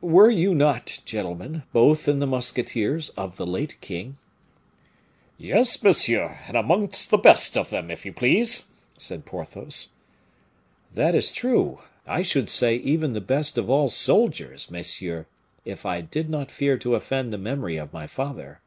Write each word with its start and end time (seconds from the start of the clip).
"Were 0.00 0.28
you 0.28 0.56
not, 0.56 0.98
gentlemen, 1.04 1.62
both 1.72 2.08
in 2.08 2.18
the 2.18 2.26
musketeers 2.26 3.10
of 3.10 3.36
the 3.36 3.46
late 3.46 3.80
king?" 3.80 4.18
"Yes, 5.36 5.80
monsieur, 5.84 6.40
and 6.48 6.56
amongst 6.56 7.10
the 7.12 7.16
best 7.16 7.56
of 7.56 7.70
them, 7.70 7.88
if 7.88 8.04
you 8.04 8.12
please," 8.12 8.64
said 8.98 9.24
Porthos. 9.24 9.90
"That 10.92 11.14
is 11.14 11.30
true; 11.30 11.78
I 12.08 12.22
should 12.22 12.48
say 12.48 12.74
even 12.74 13.12
the 13.12 13.20
best 13.20 13.56
of 13.56 13.70
all 13.70 13.88
soldiers, 13.88 14.68
messieurs, 14.68 15.26
if 15.64 15.86
I 15.86 16.00
did 16.00 16.28
not 16.28 16.50
fear 16.50 16.76
to 16.78 16.96
offend 16.96 17.32
the 17.32 17.38
memory 17.38 17.76
of 17.76 17.92
my 17.92 18.08
father." 18.08 18.60